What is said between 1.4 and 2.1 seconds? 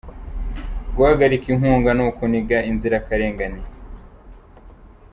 inkunga ni